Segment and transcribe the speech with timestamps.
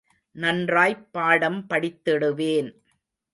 [0.35, 2.71] நன்றாய்ப் பாடம் படித்திடுவேன்.